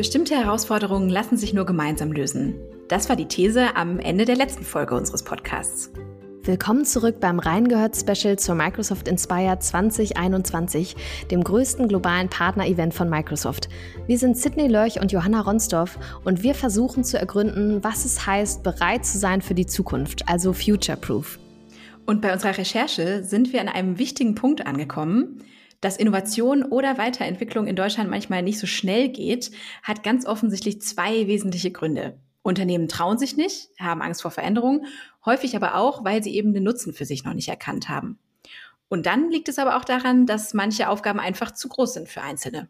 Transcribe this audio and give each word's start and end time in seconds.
Bestimmte 0.00 0.34
Herausforderungen 0.34 1.10
lassen 1.10 1.36
sich 1.36 1.52
nur 1.52 1.66
gemeinsam 1.66 2.10
lösen. 2.10 2.54
Das 2.88 3.10
war 3.10 3.16
die 3.16 3.28
These 3.28 3.76
am 3.76 3.98
Ende 3.98 4.24
der 4.24 4.34
letzten 4.34 4.64
Folge 4.64 4.94
unseres 4.94 5.22
Podcasts. 5.22 5.90
Willkommen 6.42 6.86
zurück 6.86 7.20
beim 7.20 7.38
Reingehört-Special 7.38 8.38
zur 8.38 8.54
Microsoft 8.54 9.08
Inspire 9.08 9.58
2021, 9.58 10.96
dem 11.30 11.44
größten 11.44 11.86
globalen 11.86 12.30
Partner-Event 12.30 12.94
von 12.94 13.10
Microsoft. 13.10 13.68
Wir 14.06 14.16
sind 14.16 14.38
Sidney 14.38 14.68
Lörch 14.68 15.02
und 15.02 15.12
Johanna 15.12 15.42
Ronsdorf 15.42 15.98
und 16.24 16.42
wir 16.42 16.54
versuchen 16.54 17.04
zu 17.04 17.18
ergründen, 17.18 17.84
was 17.84 18.06
es 18.06 18.26
heißt, 18.26 18.62
bereit 18.62 19.04
zu 19.04 19.18
sein 19.18 19.42
für 19.42 19.54
die 19.54 19.66
Zukunft, 19.66 20.26
also 20.30 20.54
future-proof. 20.54 21.38
Und 22.06 22.22
bei 22.22 22.32
unserer 22.32 22.56
Recherche 22.56 23.22
sind 23.22 23.52
wir 23.52 23.60
an 23.60 23.68
einem 23.68 23.98
wichtigen 23.98 24.34
Punkt 24.34 24.66
angekommen. 24.66 25.44
Dass 25.80 25.96
Innovation 25.96 26.62
oder 26.62 26.98
Weiterentwicklung 26.98 27.66
in 27.66 27.76
Deutschland 27.76 28.10
manchmal 28.10 28.42
nicht 28.42 28.58
so 28.58 28.66
schnell 28.66 29.08
geht, 29.08 29.50
hat 29.82 30.02
ganz 30.02 30.26
offensichtlich 30.26 30.82
zwei 30.82 31.26
wesentliche 31.26 31.70
Gründe. 31.70 32.18
Unternehmen 32.42 32.88
trauen 32.88 33.18
sich 33.18 33.36
nicht, 33.36 33.68
haben 33.78 34.02
Angst 34.02 34.22
vor 34.22 34.30
Veränderungen, 34.30 34.86
häufig 35.24 35.56
aber 35.56 35.76
auch, 35.76 36.04
weil 36.04 36.22
sie 36.22 36.34
eben 36.34 36.52
den 36.52 36.64
Nutzen 36.64 36.92
für 36.92 37.04
sich 37.04 37.24
noch 37.24 37.34
nicht 37.34 37.48
erkannt 37.48 37.88
haben. 37.88 38.18
Und 38.88 39.06
dann 39.06 39.30
liegt 39.30 39.48
es 39.48 39.58
aber 39.58 39.76
auch 39.76 39.84
daran, 39.84 40.26
dass 40.26 40.52
manche 40.52 40.88
Aufgaben 40.88 41.20
einfach 41.20 41.52
zu 41.52 41.68
groß 41.68 41.94
sind 41.94 42.08
für 42.08 42.22
Einzelne. 42.22 42.68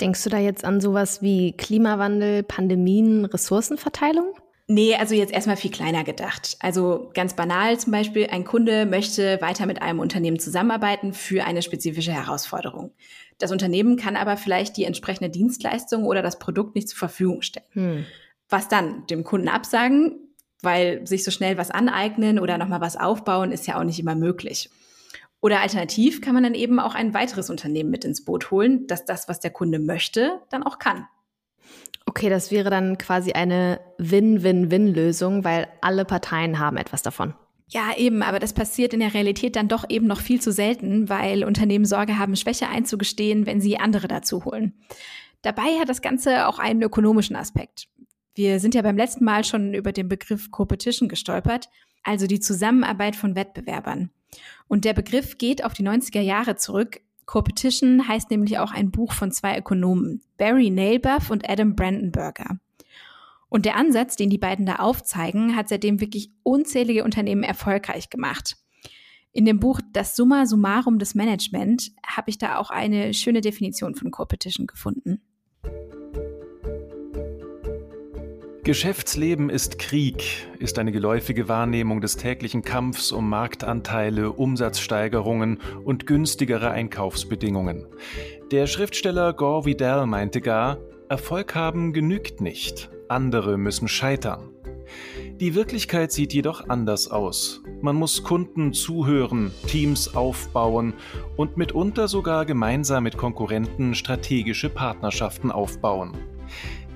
Denkst 0.00 0.24
du 0.24 0.30
da 0.30 0.38
jetzt 0.38 0.64
an 0.64 0.80
sowas 0.80 1.22
wie 1.22 1.56
Klimawandel, 1.56 2.42
Pandemien, 2.42 3.24
Ressourcenverteilung? 3.24 4.34
Nee, 4.68 4.94
also 4.94 5.14
jetzt 5.14 5.32
erstmal 5.32 5.56
viel 5.56 5.70
kleiner 5.70 6.04
gedacht. 6.04 6.56
Also 6.60 7.10
ganz 7.14 7.34
banal 7.34 7.78
zum 7.78 7.92
Beispiel, 7.92 8.28
ein 8.28 8.44
Kunde 8.44 8.86
möchte 8.86 9.40
weiter 9.40 9.66
mit 9.66 9.82
einem 9.82 9.98
Unternehmen 9.98 10.38
zusammenarbeiten 10.38 11.12
für 11.12 11.44
eine 11.44 11.62
spezifische 11.62 12.12
Herausforderung. 12.12 12.92
Das 13.38 13.50
Unternehmen 13.50 13.96
kann 13.96 14.16
aber 14.16 14.36
vielleicht 14.36 14.76
die 14.76 14.84
entsprechende 14.84 15.30
Dienstleistung 15.30 16.04
oder 16.04 16.22
das 16.22 16.38
Produkt 16.38 16.76
nicht 16.76 16.88
zur 16.88 16.98
Verfügung 16.98 17.42
stellen. 17.42 17.66
Hm. 17.72 18.06
Was 18.48 18.68
dann? 18.68 19.06
Dem 19.06 19.24
Kunden 19.24 19.48
absagen, 19.48 20.28
weil 20.62 21.06
sich 21.06 21.24
so 21.24 21.30
schnell 21.30 21.58
was 21.58 21.70
aneignen 21.70 22.38
oder 22.38 22.56
nochmal 22.56 22.80
was 22.80 22.96
aufbauen, 22.96 23.50
ist 23.50 23.66
ja 23.66 23.78
auch 23.78 23.84
nicht 23.84 23.98
immer 23.98 24.14
möglich. 24.14 24.70
Oder 25.40 25.60
alternativ 25.60 26.20
kann 26.20 26.34
man 26.34 26.44
dann 26.44 26.54
eben 26.54 26.78
auch 26.78 26.94
ein 26.94 27.14
weiteres 27.14 27.50
Unternehmen 27.50 27.90
mit 27.90 28.04
ins 28.04 28.24
Boot 28.24 28.52
holen, 28.52 28.86
das 28.86 29.04
das, 29.04 29.26
was 29.26 29.40
der 29.40 29.50
Kunde 29.50 29.80
möchte, 29.80 30.40
dann 30.50 30.62
auch 30.62 30.78
kann. 30.78 31.08
Okay, 32.06 32.28
das 32.28 32.50
wäre 32.50 32.70
dann 32.70 32.98
quasi 32.98 33.32
eine 33.32 33.80
Win-Win-Win-Lösung, 33.98 35.44
weil 35.44 35.68
alle 35.80 36.04
Parteien 36.04 36.58
haben 36.58 36.76
etwas 36.76 37.02
davon. 37.02 37.34
Ja, 37.68 37.96
eben, 37.96 38.22
aber 38.22 38.38
das 38.38 38.52
passiert 38.52 38.92
in 38.92 39.00
der 39.00 39.14
Realität 39.14 39.56
dann 39.56 39.68
doch 39.68 39.88
eben 39.88 40.06
noch 40.06 40.20
viel 40.20 40.40
zu 40.40 40.52
selten, 40.52 41.08
weil 41.08 41.42
Unternehmen 41.42 41.86
Sorge 41.86 42.18
haben, 42.18 42.36
Schwäche 42.36 42.68
einzugestehen, 42.68 43.46
wenn 43.46 43.62
sie 43.62 43.78
andere 43.78 44.08
dazu 44.08 44.44
holen. 44.44 44.74
Dabei 45.40 45.78
hat 45.80 45.88
das 45.88 46.02
Ganze 46.02 46.48
auch 46.48 46.58
einen 46.58 46.82
ökonomischen 46.82 47.34
Aspekt. 47.34 47.88
Wir 48.34 48.60
sind 48.60 48.74
ja 48.74 48.82
beim 48.82 48.96
letzten 48.96 49.24
Mal 49.24 49.44
schon 49.44 49.74
über 49.74 49.92
den 49.92 50.08
Begriff 50.08 50.50
Competition 50.50 51.08
gestolpert, 51.08 51.68
also 52.02 52.26
die 52.26 52.40
Zusammenarbeit 52.40 53.16
von 53.16 53.36
Wettbewerbern. 53.36 54.10
Und 54.68 54.84
der 54.84 54.94
Begriff 54.94 55.38
geht 55.38 55.64
auf 55.64 55.72
die 55.72 55.86
90er 55.86 56.20
Jahre 56.20 56.56
zurück. 56.56 57.00
Competition 57.32 58.06
heißt 58.06 58.30
nämlich 58.30 58.58
auch 58.58 58.72
ein 58.72 58.90
Buch 58.90 59.14
von 59.14 59.32
zwei 59.32 59.58
Ökonomen, 59.58 60.20
Barry 60.36 60.68
Nailbuff 60.68 61.30
und 61.30 61.48
Adam 61.48 61.74
Brandenburger. 61.74 62.58
Und 63.48 63.64
der 63.64 63.76
Ansatz, 63.76 64.16
den 64.16 64.28
die 64.28 64.36
beiden 64.36 64.66
da 64.66 64.76
aufzeigen, 64.76 65.56
hat 65.56 65.70
seitdem 65.70 65.98
wirklich 65.98 66.30
unzählige 66.42 67.04
Unternehmen 67.04 67.42
erfolgreich 67.42 68.10
gemacht. 68.10 68.58
In 69.32 69.46
dem 69.46 69.60
Buch 69.60 69.80
Das 69.94 70.14
Summa 70.14 70.44
Summarum 70.44 70.98
des 70.98 71.14
Management 71.14 71.92
habe 72.06 72.28
ich 72.28 72.36
da 72.36 72.58
auch 72.58 72.68
eine 72.68 73.14
schöne 73.14 73.40
Definition 73.40 73.94
von 73.94 74.10
Competition 74.10 74.66
gefunden. 74.66 75.22
Geschäftsleben 78.64 79.50
ist 79.50 79.80
Krieg, 79.80 80.46
ist 80.60 80.78
eine 80.78 80.92
geläufige 80.92 81.48
Wahrnehmung 81.48 82.00
des 82.00 82.16
täglichen 82.16 82.62
Kampfs 82.62 83.10
um 83.10 83.28
Marktanteile, 83.28 84.30
Umsatzsteigerungen 84.30 85.58
und 85.84 86.06
günstigere 86.06 86.70
Einkaufsbedingungen. 86.70 87.86
Der 88.52 88.68
Schriftsteller 88.68 89.32
Gore 89.32 89.64
Vidal 89.64 90.06
meinte 90.06 90.40
gar, 90.40 90.78
Erfolg 91.08 91.56
haben 91.56 91.92
genügt 91.92 92.40
nicht, 92.40 92.88
andere 93.08 93.58
müssen 93.58 93.88
scheitern. 93.88 94.50
Die 95.40 95.56
Wirklichkeit 95.56 96.12
sieht 96.12 96.32
jedoch 96.32 96.68
anders 96.68 97.10
aus. 97.10 97.64
Man 97.80 97.96
muss 97.96 98.22
Kunden 98.22 98.72
zuhören, 98.72 99.50
Teams 99.66 100.14
aufbauen 100.14 100.94
und 101.36 101.56
mitunter 101.56 102.06
sogar 102.06 102.46
gemeinsam 102.46 103.02
mit 103.02 103.16
Konkurrenten 103.16 103.96
strategische 103.96 104.68
Partnerschaften 104.68 105.50
aufbauen. 105.50 106.16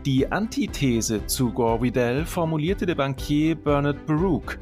Die 0.06 0.30
Antithese 0.30 1.26
zu 1.26 1.50
Gore 1.50 1.82
Vidal 1.82 2.26
formulierte 2.26 2.86
der 2.86 2.94
Bankier 2.94 3.56
Bernard 3.56 4.06
Baruch. 4.06 4.54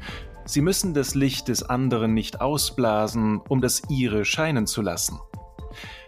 Sie 0.43 0.59
müssen 0.59 0.95
das 0.95 1.13
Licht 1.13 1.49
des 1.49 1.61
anderen 1.61 2.15
nicht 2.15 2.41
ausblasen, 2.41 3.41
um 3.47 3.61
das 3.61 3.83
ihre 3.87 4.25
scheinen 4.25 4.65
zu 4.65 4.81
lassen. 4.81 5.19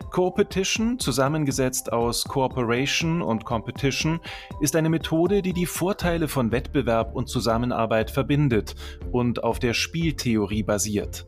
Co-Petition, 0.10 0.98
zusammengesetzt 0.98 1.94
aus 1.94 2.24
Cooperation 2.24 3.22
und 3.22 3.46
Competition, 3.46 4.22
ist 4.60 4.76
eine 4.76 4.90
Methode, 4.90 5.44
die 5.44 5.54
die 5.54 5.68
Vorteile 5.68 6.28
von 6.28 6.52
Wettbewerb 6.52 7.14
und 7.14 7.30
Zusammenarbeit 7.30 8.10
verbindet 8.10 8.74
und 9.12 9.44
auf 9.44 9.60
der 9.60 9.76
Spieltheorie 9.76 10.64
basiert. 10.64 11.28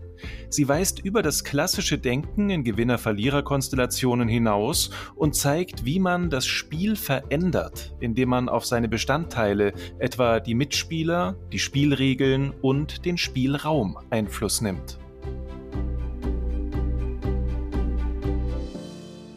Sie 0.49 0.67
weist 0.67 0.99
über 0.99 1.21
das 1.21 1.43
klassische 1.43 1.97
Denken 1.97 2.49
in 2.49 2.63
Gewinner-Verlierer-Konstellationen 2.63 4.27
hinaus 4.27 4.89
und 5.15 5.35
zeigt, 5.35 5.85
wie 5.85 5.99
man 5.99 6.29
das 6.29 6.45
Spiel 6.45 6.95
verändert, 6.95 7.93
indem 7.99 8.29
man 8.29 8.49
auf 8.49 8.65
seine 8.65 8.87
Bestandteile, 8.87 9.73
etwa 9.99 10.39
die 10.39 10.55
Mitspieler, 10.55 11.35
die 11.51 11.59
Spielregeln 11.59 12.53
und 12.61 13.05
den 13.05 13.17
Spielraum 13.17 13.97
Einfluss 14.09 14.61
nimmt. 14.61 14.99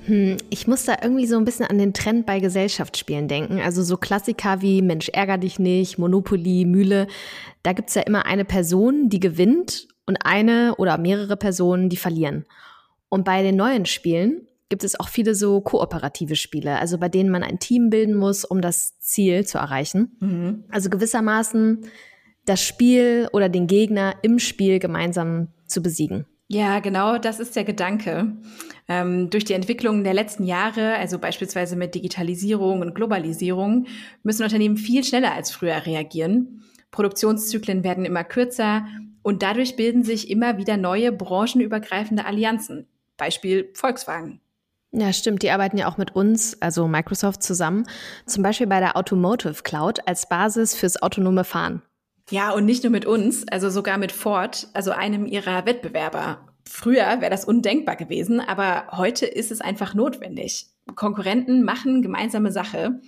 Hm, 0.06 0.36
ich 0.50 0.66
muss 0.66 0.84
da 0.84 0.96
irgendwie 1.00 1.26
so 1.26 1.36
ein 1.36 1.44
bisschen 1.44 1.66
an 1.66 1.78
den 1.78 1.94
Trend 1.94 2.26
bei 2.26 2.40
Gesellschaftsspielen 2.40 3.28
denken. 3.28 3.60
Also 3.60 3.82
so 3.82 3.96
Klassiker 3.96 4.60
wie 4.60 4.82
Mensch, 4.82 5.08
ärger 5.08 5.38
dich 5.38 5.58
nicht, 5.58 5.98
Monopoly, 5.98 6.64
Mühle. 6.64 7.06
Da 7.62 7.72
gibt 7.72 7.90
es 7.90 7.94
ja 7.94 8.02
immer 8.02 8.26
eine 8.26 8.44
Person, 8.44 9.08
die 9.08 9.20
gewinnt 9.20 9.86
und 10.06 10.18
eine 10.24 10.74
oder 10.76 10.98
mehrere 10.98 11.36
Personen, 11.36 11.88
die 11.88 11.96
verlieren. 11.96 12.44
Und 13.08 13.24
bei 13.24 13.42
den 13.42 13.56
neuen 13.56 13.86
Spielen 13.86 14.46
gibt 14.68 14.84
es 14.84 14.98
auch 14.98 15.08
viele 15.08 15.34
so 15.34 15.60
kooperative 15.60 16.34
Spiele, 16.34 16.78
also 16.78 16.96
bei 16.96 17.10
denen 17.10 17.30
man 17.30 17.42
ein 17.42 17.58
Team 17.58 17.90
bilden 17.90 18.14
muss, 18.14 18.44
um 18.44 18.62
das 18.62 18.98
Ziel 19.00 19.46
zu 19.46 19.58
erreichen. 19.58 20.16
Mhm. 20.20 20.64
Also 20.70 20.88
gewissermaßen 20.88 21.86
das 22.46 22.62
Spiel 22.62 23.28
oder 23.32 23.48
den 23.48 23.66
Gegner 23.66 24.14
im 24.22 24.38
Spiel 24.38 24.78
gemeinsam 24.78 25.48
zu 25.66 25.82
besiegen. 25.82 26.26
Ja, 26.48 26.80
genau, 26.80 27.18
das 27.18 27.40
ist 27.40 27.56
der 27.56 27.64
Gedanke. 27.64 28.36
Ähm, 28.88 29.30
durch 29.30 29.44
die 29.44 29.54
Entwicklung 29.54 30.04
der 30.04 30.12
letzten 30.12 30.44
Jahre, 30.44 30.96
also 30.96 31.18
beispielsweise 31.18 31.76
mit 31.76 31.94
Digitalisierung 31.94 32.80
und 32.80 32.94
Globalisierung, 32.94 33.86
müssen 34.22 34.42
Unternehmen 34.42 34.76
viel 34.76 35.04
schneller 35.04 35.32
als 35.32 35.50
früher 35.50 35.86
reagieren. 35.86 36.62
Produktionszyklen 36.90 37.84
werden 37.84 38.04
immer 38.04 38.24
kürzer, 38.24 38.86
und 39.22 39.42
dadurch 39.42 39.76
bilden 39.76 40.04
sich 40.04 40.30
immer 40.30 40.58
wieder 40.58 40.76
neue 40.76 41.12
branchenübergreifende 41.12 42.24
Allianzen. 42.24 42.86
Beispiel 43.16 43.70
Volkswagen. 43.74 44.40
Ja, 44.92 45.12
stimmt. 45.12 45.42
Die 45.42 45.50
arbeiten 45.50 45.78
ja 45.78 45.88
auch 45.88 45.96
mit 45.96 46.14
uns, 46.14 46.60
also 46.60 46.86
Microsoft, 46.86 47.42
zusammen. 47.42 47.86
Zum 48.26 48.42
Beispiel 48.42 48.66
bei 48.66 48.78
der 48.78 48.96
Automotive 48.96 49.62
Cloud 49.62 50.06
als 50.06 50.28
Basis 50.28 50.74
fürs 50.74 51.00
autonome 51.02 51.44
Fahren. 51.44 51.82
Ja, 52.30 52.52
und 52.52 52.66
nicht 52.66 52.82
nur 52.84 52.92
mit 52.92 53.06
uns, 53.06 53.48
also 53.48 53.70
sogar 53.70 53.98
mit 53.98 54.12
Ford, 54.12 54.68
also 54.74 54.90
einem 54.90 55.26
ihrer 55.26 55.66
Wettbewerber. 55.66 56.46
Früher 56.68 57.20
wäre 57.20 57.30
das 57.30 57.44
undenkbar 57.44 57.96
gewesen, 57.96 58.40
aber 58.40 58.86
heute 58.92 59.26
ist 59.26 59.50
es 59.50 59.60
einfach 59.60 59.94
notwendig. 59.94 60.66
Konkurrenten 60.94 61.64
machen 61.64 62.02
gemeinsame 62.02 62.52
Sache. 62.52 63.00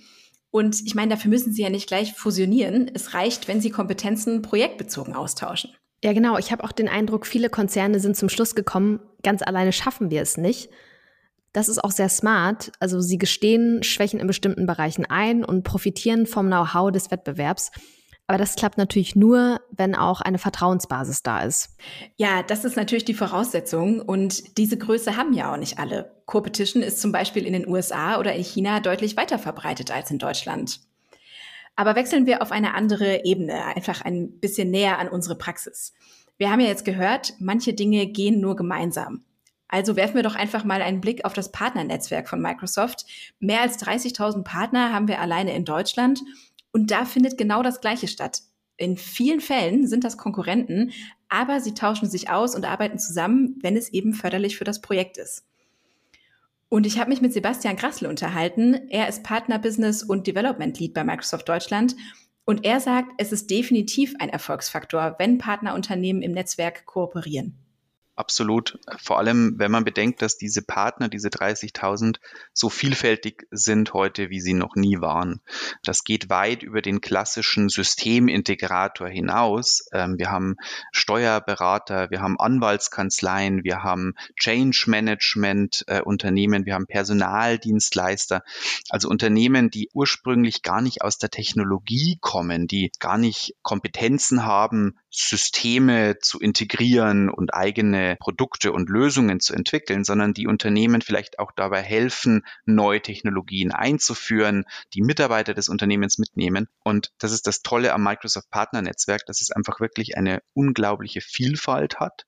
Und 0.51 0.81
ich 0.85 0.95
meine, 0.95 1.11
dafür 1.11 1.29
müssen 1.29 1.53
sie 1.53 1.61
ja 1.61 1.69
nicht 1.69 1.87
gleich 1.87 2.13
fusionieren. 2.13 2.89
Es 2.93 3.13
reicht, 3.13 3.47
wenn 3.47 3.61
sie 3.61 3.69
Kompetenzen 3.69 4.41
projektbezogen 4.41 5.13
austauschen. 5.13 5.71
Ja, 6.03 6.13
genau. 6.13 6.37
Ich 6.37 6.51
habe 6.51 6.63
auch 6.63 6.71
den 6.71 6.87
Eindruck, 6.87 7.25
viele 7.25 7.49
Konzerne 7.49 7.99
sind 7.99 8.15
zum 8.15 8.29
Schluss 8.29 8.55
gekommen, 8.55 8.99
ganz 9.23 9.41
alleine 9.41 9.71
schaffen 9.71 10.11
wir 10.11 10.21
es 10.21 10.37
nicht. 10.37 10.69
Das 11.53 11.69
ist 11.69 11.81
auch 11.81 11.91
sehr 11.91 12.09
smart. 12.09 12.73
Also 12.79 12.99
sie 12.99 13.17
gestehen 13.17 13.81
Schwächen 13.81 14.19
in 14.19 14.27
bestimmten 14.27 14.65
Bereichen 14.65 15.05
ein 15.05 15.45
und 15.45 15.63
profitieren 15.63 16.25
vom 16.27 16.47
Know-how 16.47 16.91
des 16.91 17.11
Wettbewerbs. 17.11 17.71
Aber 18.27 18.37
das 18.37 18.55
klappt 18.55 18.77
natürlich 18.77 19.15
nur, 19.15 19.61
wenn 19.71 19.95
auch 19.95 20.19
eine 20.19 20.39
Vertrauensbasis 20.39 21.21
da 21.21 21.43
ist. 21.43 21.77
Ja, 22.17 22.41
das 22.43 22.65
ist 22.65 22.75
natürlich 22.75 23.05
die 23.05 23.13
Voraussetzung. 23.13 24.01
Und 24.01 24.57
diese 24.57 24.77
Größe 24.77 25.15
haben 25.15 25.31
ja 25.33 25.53
auch 25.53 25.57
nicht 25.57 25.77
alle. 25.77 26.11
Co-Petition 26.25 26.81
ist 26.81 26.99
zum 26.99 27.11
Beispiel 27.11 27.45
in 27.45 27.53
den 27.53 27.67
USA 27.67 28.19
oder 28.19 28.33
in 28.33 28.43
China 28.43 28.79
deutlich 28.79 29.15
weiter 29.15 29.37
verbreitet 29.37 29.91
als 29.91 30.09
in 30.09 30.17
Deutschland. 30.17 30.81
Aber 31.75 31.95
wechseln 31.95 32.25
wir 32.25 32.41
auf 32.41 32.51
eine 32.51 32.73
andere 32.73 33.25
Ebene, 33.25 33.65
einfach 33.65 34.01
ein 34.01 34.39
bisschen 34.39 34.71
näher 34.71 34.99
an 34.99 35.09
unsere 35.09 35.37
Praxis. 35.37 35.93
Wir 36.37 36.51
haben 36.51 36.59
ja 36.59 36.67
jetzt 36.67 36.85
gehört, 36.85 37.33
manche 37.39 37.73
Dinge 37.73 38.07
gehen 38.07 38.39
nur 38.39 38.55
gemeinsam. 38.55 39.25
Also 39.67 39.95
werfen 39.95 40.15
wir 40.15 40.23
doch 40.23 40.35
einfach 40.35 40.63
mal 40.63 40.81
einen 40.81 41.01
Blick 41.01 41.25
auf 41.25 41.33
das 41.33 41.51
Partnernetzwerk 41.51 42.29
von 42.29 42.41
Microsoft. 42.41 43.05
Mehr 43.39 43.61
als 43.61 43.81
30.000 43.83 44.43
Partner 44.43 44.93
haben 44.93 45.07
wir 45.07 45.19
alleine 45.19 45.55
in 45.55 45.65
Deutschland 45.65 46.21
und 46.71 46.91
da 46.91 47.05
findet 47.05 47.37
genau 47.37 47.63
das 47.63 47.81
Gleiche 47.81 48.07
statt. 48.07 48.41
In 48.77 48.97
vielen 48.97 49.39
Fällen 49.39 49.87
sind 49.87 50.03
das 50.03 50.17
Konkurrenten, 50.17 50.91
aber 51.29 51.61
sie 51.61 51.73
tauschen 51.73 52.09
sich 52.09 52.29
aus 52.29 52.55
und 52.55 52.65
arbeiten 52.65 52.99
zusammen, 52.99 53.57
wenn 53.61 53.77
es 53.77 53.91
eben 53.91 54.13
förderlich 54.13 54.57
für 54.57 54.65
das 54.65 54.81
Projekt 54.81 55.17
ist. 55.17 55.45
Und 56.69 56.85
ich 56.85 56.99
habe 56.99 57.09
mich 57.09 57.21
mit 57.21 57.33
Sebastian 57.33 57.75
Grassle 57.75 58.09
unterhalten. 58.09 58.89
Er 58.89 59.07
ist 59.07 59.23
Partner 59.23 59.59
Business 59.59 60.03
und 60.03 60.27
Development 60.27 60.77
Lead 60.79 60.93
bei 60.93 61.03
Microsoft 61.03 61.47
Deutschland. 61.47 61.95
Und 62.45 62.65
er 62.65 62.79
sagt, 62.79 63.09
es 63.17 63.31
ist 63.31 63.49
definitiv 63.49 64.13
ein 64.19 64.29
Erfolgsfaktor, 64.29 65.15
wenn 65.17 65.37
Partnerunternehmen 65.37 66.21
im 66.21 66.31
Netzwerk 66.31 66.85
kooperieren. 66.85 67.64
Absolut. 68.17 68.79
Vor 68.97 69.17
allem, 69.17 69.55
wenn 69.57 69.71
man 69.71 69.83
bedenkt, 69.83 70.21
dass 70.21 70.37
diese 70.37 70.61
Partner, 70.61 71.09
diese 71.09 71.27
30.000, 71.27 72.19
so 72.53 72.69
vielfältig 72.69 73.45
sind 73.51 73.93
heute, 73.93 74.29
wie 74.29 74.39
sie 74.39 74.53
noch 74.53 74.75
nie 74.75 75.01
waren. 75.01 75.41
Das 75.83 76.05
geht 76.05 76.29
weit 76.29 76.63
über 76.63 76.81
den 76.81 77.01
klassischen 77.01 77.67
Systemintegrator 77.67 79.09
hinaus. 79.09 79.89
Ähm, 79.91 80.17
wir 80.17 80.31
haben 80.31 80.55
Steuerberater, 80.93 82.09
wir 82.09 82.21
haben 82.21 82.39
Anwaltskanzleien, 82.39 83.65
wir 83.65 83.83
haben 83.83 84.13
Change 84.39 84.85
Management 84.87 85.83
äh, 85.87 86.01
Unternehmen, 86.01 86.65
wir 86.65 86.75
haben 86.75 86.87
Personaldienstleister, 86.87 88.43
also 88.89 89.09
Unternehmen, 89.09 89.69
die 89.69 89.89
ursprünglich 89.93 90.61
gar 90.61 90.81
nicht 90.81 91.01
aus 91.01 91.17
der 91.17 91.31
Technologie 91.31 92.17
kommen, 92.21 92.67
die 92.67 92.93
gar 92.99 93.17
nicht 93.17 93.55
Kompetenzen 93.61 94.45
haben, 94.45 94.97
Systeme 95.15 96.17
zu 96.19 96.39
integrieren 96.39 97.29
und 97.29 97.53
eigene 97.53 98.17
Produkte 98.19 98.71
und 98.73 98.89
Lösungen 98.89 99.39
zu 99.39 99.53
entwickeln, 99.53 100.03
sondern 100.03 100.33
die 100.33 100.47
Unternehmen 100.47 101.01
vielleicht 101.01 101.39
auch 101.39 101.51
dabei 101.55 101.81
helfen, 101.81 102.45
neue 102.65 103.01
Technologien 103.01 103.71
einzuführen, 103.71 104.65
die 104.93 105.01
Mitarbeiter 105.01 105.53
des 105.53 105.69
Unternehmens 105.69 106.17
mitnehmen. 106.17 106.67
Und 106.83 107.11
das 107.17 107.31
ist 107.31 107.47
das 107.47 107.61
Tolle 107.61 107.93
am 107.93 108.03
Microsoft 108.03 108.49
Partner 108.49 108.81
Netzwerk, 108.81 109.25
dass 109.25 109.41
es 109.41 109.51
einfach 109.51 109.79
wirklich 109.79 110.17
eine 110.17 110.41
unglaubliche 110.53 111.21
Vielfalt 111.21 111.99
hat 111.99 112.25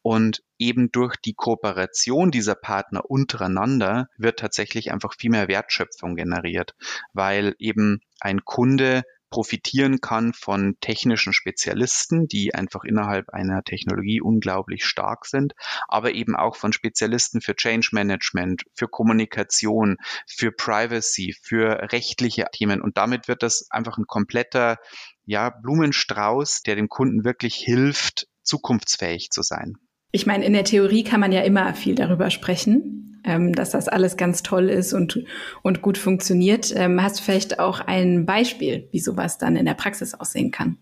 und 0.00 0.42
eben 0.58 0.92
durch 0.92 1.16
die 1.16 1.34
Kooperation 1.34 2.30
dieser 2.30 2.54
Partner 2.54 3.10
untereinander 3.10 4.08
wird 4.16 4.38
tatsächlich 4.38 4.92
einfach 4.92 5.14
viel 5.18 5.30
mehr 5.30 5.48
Wertschöpfung 5.48 6.14
generiert, 6.14 6.74
weil 7.12 7.54
eben 7.58 8.00
ein 8.20 8.44
Kunde 8.44 9.02
profitieren 9.32 10.02
kann 10.02 10.34
von 10.34 10.76
technischen 10.80 11.32
Spezialisten, 11.32 12.28
die 12.28 12.54
einfach 12.54 12.84
innerhalb 12.84 13.30
einer 13.30 13.64
Technologie 13.64 14.20
unglaublich 14.20 14.84
stark 14.84 15.24
sind, 15.24 15.54
aber 15.88 16.12
eben 16.12 16.36
auch 16.36 16.54
von 16.54 16.74
Spezialisten 16.74 17.40
für 17.40 17.56
Change 17.56 17.88
Management, 17.92 18.64
für 18.74 18.88
Kommunikation, 18.88 19.96
für 20.26 20.52
Privacy, 20.52 21.34
für 21.42 21.90
rechtliche 21.92 22.44
Themen. 22.52 22.82
Und 22.82 22.98
damit 22.98 23.26
wird 23.26 23.42
das 23.42 23.66
einfach 23.70 23.96
ein 23.96 24.06
kompletter 24.06 24.76
ja, 25.24 25.48
Blumenstrauß, 25.48 26.62
der 26.62 26.76
dem 26.76 26.88
Kunden 26.88 27.24
wirklich 27.24 27.54
hilft, 27.54 28.28
zukunftsfähig 28.42 29.30
zu 29.30 29.42
sein. 29.42 29.78
Ich 30.10 30.26
meine, 30.26 30.44
in 30.44 30.52
der 30.52 30.64
Theorie 30.64 31.04
kann 31.04 31.20
man 31.20 31.32
ja 31.32 31.40
immer 31.40 31.72
viel 31.72 31.94
darüber 31.94 32.30
sprechen 32.30 33.11
ähm, 33.24 33.54
dass 33.54 33.70
das 33.70 33.88
alles 33.88 34.16
ganz 34.16 34.42
toll 34.42 34.68
ist 34.68 34.92
und, 34.92 35.24
und 35.62 35.82
gut 35.82 35.98
funktioniert. 35.98 36.72
Ähm, 36.74 37.02
hast 37.02 37.18
du 37.18 37.22
vielleicht 37.22 37.58
auch 37.58 37.80
ein 37.80 38.26
Beispiel, 38.26 38.88
wie 38.90 39.00
sowas 39.00 39.38
dann 39.38 39.56
in 39.56 39.66
der 39.66 39.74
Praxis 39.74 40.14
aussehen 40.14 40.50
kann? 40.50 40.76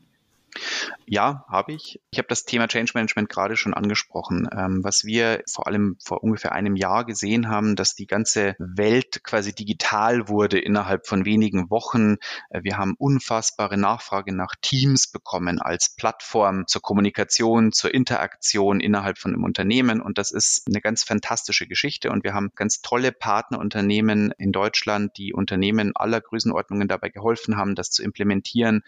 Ja, 1.07 1.45
habe 1.49 1.73
ich. 1.73 2.01
Ich 2.11 2.19
habe 2.19 2.29
das 2.29 2.45
Thema 2.45 2.69
Change 2.69 2.93
Management 2.95 3.29
gerade 3.29 3.57
schon 3.57 3.75
angesprochen. 3.75 4.49
Ähm, 4.53 4.81
was 4.83 5.05
wir 5.05 5.43
vor 5.51 5.67
allem 5.67 5.97
vor 6.03 6.23
ungefähr 6.23 6.53
einem 6.53 6.77
Jahr 6.77 7.05
gesehen 7.05 7.49
haben, 7.49 7.77
dass 7.77 7.95
die 7.95 8.07
ganze 8.07 8.55
Welt 8.59 9.23
quasi 9.25 9.55
digital 9.55 10.29
wurde 10.29 10.59
innerhalb 10.59 11.07
von 11.07 11.25
wenigen 11.25 11.71
Wochen. 11.71 12.17
Äh, 12.51 12.63
wir 12.63 12.77
haben 12.77 12.95
unfassbare 12.99 13.77
Nachfrage 13.77 14.35
nach 14.35 14.55
Teams 14.61 15.11
bekommen 15.11 15.61
als 15.61 15.95
Plattform 15.95 16.67
zur 16.67 16.83
Kommunikation, 16.83 17.73
zur 17.73 17.93
Interaktion 17.93 18.81
innerhalb 18.81 19.19
von 19.19 19.35
einem 19.35 19.45
Unternehmen. 19.45 20.01
Und 20.01 20.19
das 20.19 20.31
ist 20.31 20.67
eine 20.67 20.81
ganz 20.81 21.03
fantastische 21.05 21.67
Geschichte. 21.67 22.11
Und 22.11 22.25
wir 22.25 22.35
haben 22.35 22.53
ganz 22.55 22.83
tolle 22.83 23.13
Partnerunternehmen 23.13 24.33
in 24.39 24.53
Deutschland, 24.53 25.17
die 25.17 25.33
Unternehmen 25.33 25.93
aller 25.95 26.21
Größenordnungen 26.21 26.89
dabei 26.89 27.09
geholfen 27.09 27.57
haben, 27.57 27.75
das 27.75 27.91
zu 27.91 28.03
implementieren. 28.03 28.83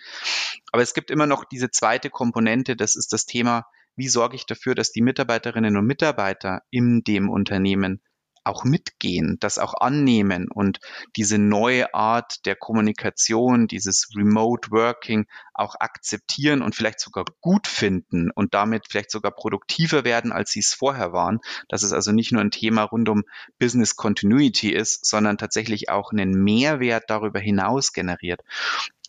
Aber 0.73 0.83
es 0.83 0.95
gibt 0.95 1.11
immer 1.11 1.27
noch 1.27 1.45
diese 1.53 1.71
zweite 1.71 2.11
Komponente, 2.11 2.75
das 2.77 2.97
ist 2.97 3.13
das 3.13 3.27
Thema, 3.27 3.67
wie 3.95 4.09
sorge 4.09 4.37
ich 4.37 4.47
dafür, 4.47 4.75
dass 4.75 4.91
die 4.91 5.03
Mitarbeiterinnen 5.03 5.77
und 5.77 5.87
Mitarbeiter 5.87 6.63
in 6.71 7.05
dem 7.05 7.29
Unternehmen 7.29 8.01
auch 8.45 8.65
mitgehen, 8.65 9.37
das 9.41 9.59
auch 9.59 9.75
annehmen 9.75 10.49
und 10.51 10.81
diese 11.17 11.39
neue 11.39 11.95
Art 11.95 12.45
der 12.45 12.57
Kommunikation, 12.57 13.69
dieses 13.69 14.09
Remote 14.17 14.71
Working 14.71 15.27
auch 15.55 15.77
akzeptieren 15.79 16.63
und 16.63 16.75
vielleicht 16.75 17.01
sogar 17.01 17.25
gut 17.41 17.67
finden 17.67 18.31
und 18.31 18.55
damit 18.55 18.87
vielleicht 18.89 19.11
sogar 19.11 19.33
produktiver 19.33 20.05
werden, 20.05 20.33
als 20.33 20.51
sie 20.51 20.61
es 20.61 20.75
vorher 20.75 21.13
waren. 21.13 21.39
Dass 21.69 21.83
es 21.83 21.93
also 21.93 22.11
nicht 22.11 22.33
nur 22.33 22.41
ein 22.41 22.51
Thema 22.51 22.83
rund 22.83 23.09
um 23.09 23.23
Business 23.59 23.97
Continuity 23.97 24.73
ist, 24.73 25.07
sondern 25.07 25.39
tatsächlich 25.39 25.89
auch 25.89 26.11
einen 26.11 26.33
Mehrwert 26.33 27.05
darüber 27.09 27.39
hinaus 27.39 27.93
generiert. 27.93 28.41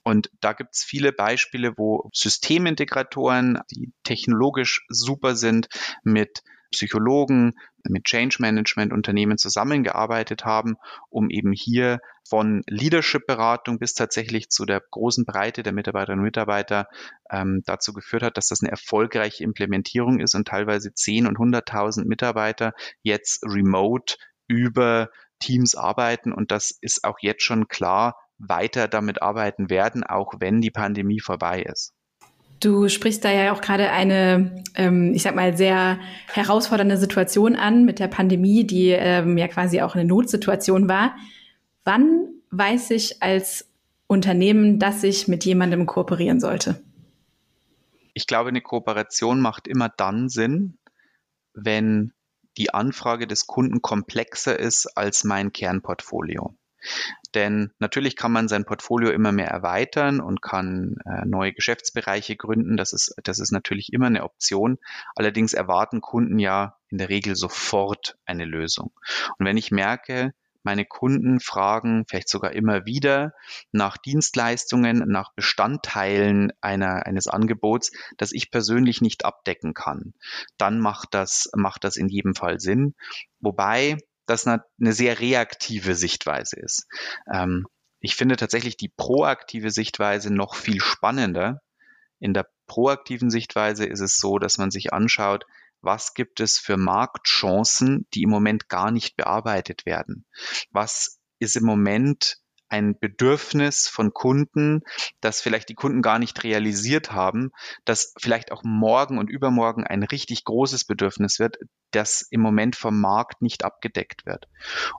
Und 0.03 0.29
da 0.41 0.53
gibt 0.53 0.75
es 0.75 0.83
viele 0.83 1.11
Beispiele, 1.11 1.77
wo 1.77 2.09
Systemintegratoren, 2.13 3.59
die 3.71 3.93
technologisch 4.03 4.85
super 4.89 5.35
sind, 5.35 5.67
mit 6.03 6.43
Psychologen, 6.73 7.53
mit 7.87 8.05
Change 8.05 8.37
Management 8.39 8.91
Unternehmen 8.91 9.37
zusammengearbeitet 9.37 10.43
haben, 10.43 10.75
um 11.09 11.29
eben 11.29 11.53
hier 11.53 11.99
von 12.27 12.63
Leadership-Beratung 12.67 13.79
bis 13.79 13.93
tatsächlich 13.93 14.49
zu 14.49 14.65
der 14.65 14.81
großen 14.91 15.23
Breite 15.25 15.63
der 15.63 15.73
Mitarbeiterinnen 15.73 16.21
und 16.21 16.25
Mitarbeiter 16.25 16.87
ähm, 17.29 17.61
dazu 17.65 17.93
geführt 17.93 18.23
hat, 18.23 18.37
dass 18.37 18.47
das 18.47 18.61
eine 18.61 18.71
erfolgreiche 18.71 19.43
Implementierung 19.43 20.19
ist 20.19 20.35
und 20.35 20.47
teilweise 20.47 20.93
10 20.93 21.27
und 21.27 21.37
100.000 21.37 22.05
Mitarbeiter 22.05 22.73
jetzt 23.03 23.43
remote 23.45 24.15
über 24.47 25.09
Teams 25.39 25.75
arbeiten. 25.75 26.33
Und 26.33 26.51
das 26.51 26.71
ist 26.81 27.03
auch 27.03 27.17
jetzt 27.21 27.43
schon 27.43 27.67
klar, 27.67 28.15
weiter 28.47 28.87
damit 28.87 29.21
arbeiten 29.21 29.69
werden, 29.69 30.03
auch 30.03 30.33
wenn 30.39 30.61
die 30.61 30.71
Pandemie 30.71 31.19
vorbei 31.19 31.61
ist. 31.63 31.93
Du 32.59 32.87
sprichst 32.87 33.25
da 33.25 33.31
ja 33.31 33.51
auch 33.51 33.59
gerade 33.59 33.89
eine, 33.89 34.63
ähm, 34.75 35.13
ich 35.13 35.23
sag 35.23 35.35
mal, 35.35 35.57
sehr 35.57 35.99
herausfordernde 36.31 36.97
Situation 36.97 37.55
an 37.55 37.83
mit 37.83 37.99
der 37.99 38.07
Pandemie, 38.07 38.65
die 38.65 38.89
ähm, 38.89 39.37
ja 39.37 39.47
quasi 39.49 39.81
auch 39.81 39.95
eine 39.95 40.05
Notsituation 40.05 40.87
war. 40.87 41.15
Wann 41.83 42.29
weiß 42.51 42.91
ich 42.91 43.21
als 43.21 43.67
Unternehmen, 44.07 44.79
dass 44.79 45.03
ich 45.03 45.27
mit 45.27 45.43
jemandem 45.43 45.85
kooperieren 45.85 46.39
sollte? 46.39 46.81
Ich 48.13 48.27
glaube, 48.27 48.49
eine 48.49 48.61
Kooperation 48.61 49.41
macht 49.41 49.67
immer 49.67 49.89
dann 49.89 50.29
Sinn, 50.29 50.77
wenn 51.53 52.13
die 52.57 52.73
Anfrage 52.73 53.27
des 53.27 53.47
Kunden 53.47 53.81
komplexer 53.81 54.57
ist 54.57 54.85
als 54.95 55.23
mein 55.23 55.51
Kernportfolio. 55.51 56.55
Denn 57.33 57.71
natürlich 57.79 58.15
kann 58.15 58.31
man 58.31 58.47
sein 58.47 58.65
Portfolio 58.65 59.11
immer 59.11 59.31
mehr 59.31 59.47
erweitern 59.47 60.19
und 60.19 60.41
kann 60.41 60.97
äh, 61.05 61.25
neue 61.25 61.53
Geschäftsbereiche 61.53 62.35
gründen. 62.35 62.77
Das 62.77 62.93
ist, 62.93 63.15
das 63.23 63.39
ist 63.39 63.51
natürlich 63.51 63.91
immer 63.91 64.07
eine 64.07 64.23
Option. 64.23 64.77
Allerdings 65.15 65.53
erwarten 65.53 66.01
Kunden 66.01 66.39
ja 66.39 66.77
in 66.89 66.97
der 66.97 67.09
Regel 67.09 67.35
sofort 67.35 68.17
eine 68.25 68.45
Lösung. 68.45 68.91
Und 69.37 69.45
wenn 69.45 69.57
ich 69.57 69.71
merke, 69.71 70.33
meine 70.63 70.85
Kunden 70.85 71.41
fragen 71.41 72.05
vielleicht 72.07 72.29
sogar 72.29 72.53
immer 72.53 72.85
wieder 72.85 73.33
nach 73.71 73.97
Dienstleistungen, 73.97 75.03
nach 75.07 75.33
Bestandteilen 75.33 76.53
einer, 76.61 77.05
eines 77.05 77.27
Angebots, 77.27 77.91
das 78.17 78.31
ich 78.31 78.49
persönlich 78.49 79.01
nicht 79.01 79.25
abdecken 79.25 79.73
kann. 79.73 80.13
Dann 80.57 80.79
macht 80.79 81.09
das, 81.11 81.49
macht 81.53 81.83
das 81.83 81.97
in 81.97 82.07
jedem 82.07 82.33
Fall 82.33 82.61
Sinn. 82.61 82.95
Wobei 83.41 83.97
das 84.25 84.47
eine, 84.47 84.63
eine 84.79 84.93
sehr 84.93 85.19
reaktive 85.19 85.95
Sichtweise 85.95 86.59
ist. 86.59 86.87
Ähm, 87.31 87.65
ich 87.99 88.15
finde 88.15 88.35
tatsächlich 88.35 88.77
die 88.77 88.89
proaktive 88.89 89.71
Sichtweise 89.71 90.33
noch 90.33 90.55
viel 90.55 90.81
spannender. 90.81 91.61
In 92.19 92.33
der 92.33 92.49
proaktiven 92.67 93.29
Sichtweise 93.29 93.85
ist 93.85 94.01
es 94.01 94.17
so, 94.17 94.39
dass 94.39 94.57
man 94.57 94.71
sich 94.71 94.93
anschaut, 94.93 95.45
was 95.81 96.13
gibt 96.13 96.39
es 96.39 96.59
für 96.59 96.77
Marktchancen, 96.77 98.07
die 98.13 98.23
im 98.23 98.29
Moment 98.29 98.69
gar 98.69 98.91
nicht 98.91 99.17
bearbeitet 99.17 99.85
werden? 99.85 100.25
Was 100.71 101.19
ist 101.39 101.57
im 101.57 101.65
Moment 101.65 102.37
ein 102.73 102.97
Bedürfnis 102.97 103.87
von 103.87 104.13
Kunden, 104.13 104.81
das 105.21 105.41
vielleicht 105.41 105.69
die 105.69 105.75
Kunden 105.75 106.01
gar 106.01 106.17
nicht 106.17 106.43
realisiert 106.43 107.11
haben, 107.11 107.51
dass 107.85 108.15
vielleicht 108.19 108.51
auch 108.51 108.63
morgen 108.63 109.19
und 109.19 109.29
übermorgen 109.29 109.83
ein 109.85 110.01
richtig 110.01 110.43
großes 110.43 110.85
Bedürfnis 110.85 111.37
wird, 111.37 111.57
das 111.91 112.25
im 112.31 112.41
Moment 112.41 112.75
vom 112.75 112.99
Markt 112.99 113.43
nicht 113.43 113.63
abgedeckt 113.63 114.25
wird. 114.25 114.47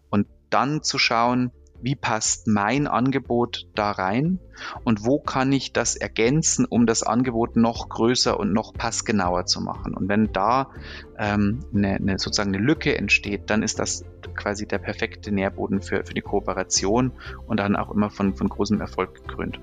Und 0.09 0.28
dann 0.50 0.85
zu 0.85 0.99
schauen, 0.99 1.50
wie 1.81 1.95
passt 1.95 2.47
mein 2.47 2.87
Angebot 2.87 3.66
da 3.75 3.90
rein 3.90 4.38
und 4.85 5.04
wo 5.04 5.19
kann 5.19 5.52
ich 5.52 5.73
das 5.73 5.97
ergänzen, 5.97 6.64
um 6.64 6.87
das 6.87 7.02
Angebot 7.02 7.57
noch 7.57 7.88
größer 7.88 8.38
und 8.38 8.52
noch 8.52 8.73
passgenauer 8.73 9.47
zu 9.47 9.61
machen. 9.61 9.95
Und 9.95 10.09
wenn 10.09 10.33
da 10.33 10.71
ähm, 11.19 11.61
eine, 11.75 11.95
eine, 11.95 12.19
sozusagen 12.19 12.54
eine 12.54 12.64
Lücke 12.64 12.97
entsteht, 12.97 13.50
dann 13.50 13.62
ist 13.62 13.78
das 13.78 14.04
quasi 14.35 14.66
der 14.66 14.78
perfekte 14.78 15.33
Nährboden 15.33 15.83
für, 15.83 16.04
für 16.04 16.14
die 16.14 16.23
Kooperation 16.23 17.12
und 17.47 17.59
dann 17.59 17.76
auch 17.76 17.90
immer 17.90 18.11
von, 18.11 18.35
von 18.35 18.49
großem 18.49 18.81
Erfolg 18.81 19.14
gekrönt. 19.14 19.61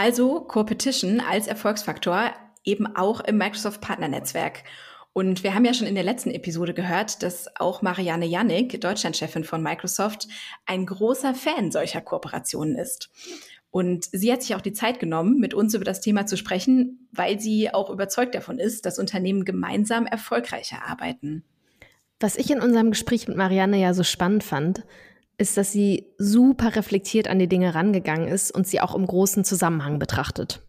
Also 0.00 0.40
Competition 0.40 1.20
als 1.20 1.46
Erfolgsfaktor 1.46 2.30
eben 2.64 2.96
auch 2.96 3.20
im 3.20 3.36
Microsoft 3.36 3.82
Partnernetzwerk. 3.82 4.64
Und 5.12 5.42
wir 5.42 5.54
haben 5.54 5.64
ja 5.64 5.74
schon 5.74 5.88
in 5.88 5.96
der 5.96 6.04
letzten 6.04 6.30
Episode 6.30 6.72
gehört, 6.72 7.22
dass 7.22 7.48
auch 7.56 7.82
Marianne 7.82 8.26
Jannik, 8.26 8.80
Deutschlandchefin 8.80 9.44
von 9.44 9.62
Microsoft, 9.62 10.28
ein 10.66 10.86
großer 10.86 11.34
Fan 11.34 11.72
solcher 11.72 12.00
Kooperationen 12.00 12.76
ist. 12.76 13.10
Und 13.70 14.08
sie 14.12 14.32
hat 14.32 14.42
sich 14.42 14.54
auch 14.54 14.60
die 14.60 14.72
Zeit 14.72 14.98
genommen, 14.98 15.38
mit 15.38 15.54
uns 15.54 15.74
über 15.74 15.84
das 15.84 16.00
Thema 16.00 16.26
zu 16.26 16.36
sprechen, 16.36 17.08
weil 17.12 17.40
sie 17.40 17.72
auch 17.72 17.90
überzeugt 17.90 18.34
davon 18.34 18.58
ist, 18.58 18.86
dass 18.86 18.98
Unternehmen 18.98 19.44
gemeinsam 19.44 20.06
erfolgreicher 20.06 20.84
arbeiten. 20.86 21.44
Was 22.18 22.36
ich 22.36 22.50
in 22.50 22.60
unserem 22.60 22.90
Gespräch 22.90 23.28
mit 23.28 23.36
Marianne 23.36 23.78
ja 23.78 23.94
so 23.94 24.02
spannend 24.02 24.44
fand, 24.44 24.84
ist, 25.38 25.56
dass 25.56 25.72
sie 25.72 26.06
super 26.18 26.76
reflektiert 26.76 27.28
an 27.28 27.38
die 27.38 27.48
Dinge 27.48 27.74
rangegangen 27.74 28.28
ist 28.28 28.50
und 28.52 28.66
sie 28.66 28.80
auch 28.80 28.94
im 28.94 29.06
großen 29.06 29.44
Zusammenhang 29.44 29.98
betrachtet. 29.98 30.62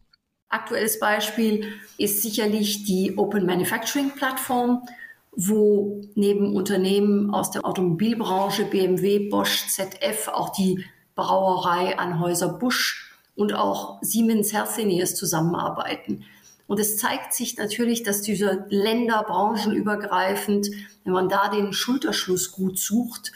Aktuelles 0.52 1.00
Beispiel 1.00 1.66
ist 1.98 2.22
sicherlich 2.22 2.84
die 2.84 3.18
Open 3.18 3.46
Manufacturing 3.46 4.12
Plattform, 4.12 4.84
wo 5.32 6.02
neben 6.16 6.56
Unternehmen 6.56 7.34
aus 7.34 7.52
der 7.52 7.66
Automobilbranche 7.66 8.66
BMW, 8.66 9.30
Bosch, 9.30 9.68
ZF 9.68 10.28
auch 10.28 10.50
die 10.50 10.86
Brauerei 11.16 11.98
Anhäuser 11.98 12.50
Busch 12.50 13.16
und 13.36 13.54
auch 13.54 14.00
Siemens 14.02 14.52
Herseniers 14.52 15.16
zusammenarbeiten. 15.16 16.26
Und 16.68 16.80
es 16.80 16.98
zeigt 16.98 17.34
sich 17.34 17.58
natürlich, 17.58 18.04
dass 18.04 18.22
diese 18.22 18.66
Länder 18.70 19.24
branchenübergreifend, 19.24 20.70
wenn 21.06 21.14
man 21.14 21.30
da 21.30 21.48
den 21.48 21.72
Schulterschluss 21.72 22.52
gut 22.52 22.78
sucht, 22.78 23.32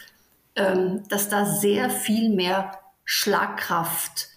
ähm, 0.54 1.02
dass 1.08 1.30
da 1.30 1.46
sehr 1.46 1.88
viel 1.88 2.28
mehr 2.28 2.72
Schlagkraft 3.04 4.28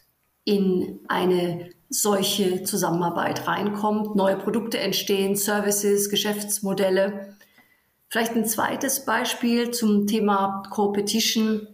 in 0.46 1.00
eine 1.08 1.72
solche 1.90 2.64
Zusammenarbeit 2.64 3.48
reinkommt, 3.48 4.16
neue 4.16 4.38
Produkte 4.38 4.78
entstehen, 4.78 5.36
Services, 5.36 6.10
Geschäftsmodelle. 6.10 7.36
Vielleicht 8.08 8.34
ein 8.36 8.46
zweites 8.46 9.06
Beispiel 9.06 9.72
zum 9.72 10.08
Thema 10.08 10.64
Competition 10.70 11.68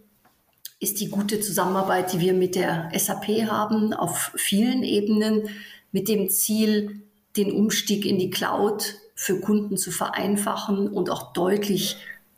ist 0.80 1.00
die 1.00 1.08
gute 1.08 1.40
Zusammenarbeit, 1.40 2.12
die 2.12 2.20
wir 2.20 2.34
mit 2.34 2.54
der 2.54 2.90
SAP 2.94 3.26
haben 3.50 3.92
auf 3.92 4.32
vielen 4.36 4.82
Ebenen 4.82 5.48
mit 5.92 6.08
dem 6.08 6.28
Ziel, 6.28 7.02
den 7.36 7.52
Umstieg 7.52 8.04
in 8.04 8.18
die 8.18 8.30
Cloud 8.30 8.94
für 9.14 9.40
Kunden 9.40 9.76
zu 9.76 9.90
vereinfachen 9.90 10.88
und 10.88 11.08
auch 11.10 11.32
deutlich 11.32 11.96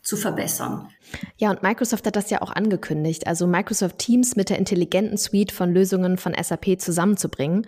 zu 0.09 0.17
verbessern. 0.17 0.89
Ja, 1.37 1.51
und 1.51 1.61
Microsoft 1.61 2.05
hat 2.07 2.15
das 2.15 2.31
ja 2.31 2.41
auch 2.41 2.51
angekündigt, 2.51 3.27
also 3.27 3.45
Microsoft 3.45 3.99
Teams 3.99 4.35
mit 4.35 4.49
der 4.49 4.57
intelligenten 4.57 5.17
Suite 5.17 5.51
von 5.51 5.71
Lösungen 5.71 6.17
von 6.17 6.33
SAP 6.33 6.81
zusammenzubringen. 6.81 7.67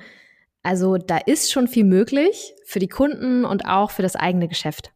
Also 0.64 0.98
da 0.98 1.18
ist 1.18 1.52
schon 1.52 1.68
viel 1.68 1.84
möglich 1.84 2.54
für 2.66 2.80
die 2.80 2.88
Kunden 2.88 3.46
und 3.46 3.66
auch 3.68 3.92
für 3.92 4.02
das 4.02 4.16
eigene 4.16 4.48
Geschäft. 4.48 4.92